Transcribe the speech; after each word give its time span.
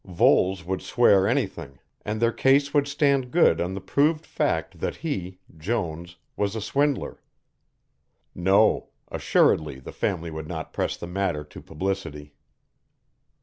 Voles 0.05 0.65
would 0.65 0.81
swear 0.81 1.27
anything, 1.27 1.77
and 2.03 2.19
their 2.19 2.31
case 2.31 2.73
would 2.73 2.87
stand 2.87 3.29
good 3.29 3.61
on 3.61 3.75
the 3.75 3.79
proved 3.79 4.25
fact 4.25 4.79
that 4.79 4.95
he, 5.05 5.37
Jones, 5.55 6.15
was 6.35 6.55
a 6.55 6.59
swindler. 6.59 7.21
No, 8.33 8.87
assuredly 9.11 9.79
the 9.79 9.91
family 9.91 10.31
would 10.31 10.47
not 10.47 10.73
press 10.73 10.97
the 10.97 11.05
matter 11.05 11.43
to 11.43 11.61
publicity. 11.61 12.33